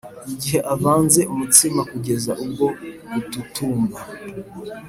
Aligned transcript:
igihe 0.33 0.59
avanze 0.73 1.21
umutsima 1.33 1.81
kugeza 1.91 2.31
ubwo 2.43 2.65
ututumba. 3.19 3.99